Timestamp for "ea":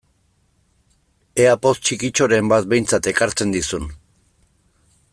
1.43-1.53